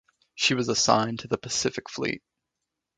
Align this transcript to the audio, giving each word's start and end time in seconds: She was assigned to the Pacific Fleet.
She 0.33 0.55
was 0.55 0.67
assigned 0.67 1.19
to 1.19 1.27
the 1.27 1.37
Pacific 1.37 1.87
Fleet. 1.87 2.23